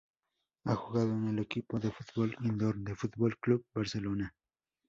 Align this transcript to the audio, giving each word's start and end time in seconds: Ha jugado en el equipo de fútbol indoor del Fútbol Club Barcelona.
Ha 0.65 0.73
jugado 0.75 1.11
en 1.13 1.27
el 1.27 1.37
equipo 1.37 1.79
de 1.79 1.91
fútbol 1.91 2.35
indoor 2.43 2.75
del 2.77 2.95
Fútbol 2.95 3.37
Club 3.37 3.67
Barcelona. 3.71 4.33